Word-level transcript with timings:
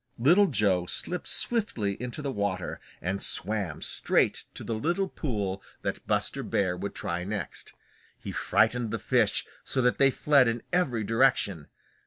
Little 0.17 0.47
Joe 0.47 0.87
slipped 0.87 1.27
swiftly 1.27 1.93
into 2.01 2.23
the 2.23 2.31
water 2.31 2.79
and 3.03 3.21
swam 3.21 3.83
straight 3.83 4.45
to 4.55 4.63
the 4.63 4.73
little 4.73 5.07
pool 5.07 5.61
that 5.83 6.07
Buster 6.07 6.41
Bear 6.41 6.75
would 6.75 6.95
try 6.95 7.23
next. 7.23 7.73
He 8.17 8.31
frightened 8.31 8.89
the 8.89 8.97
fish 8.97 9.45
so 9.63 9.79
that 9.83 9.99
they 9.99 10.09
fled 10.09 10.47
in 10.47 10.63
every 10.73 11.03
direction. 11.03 11.67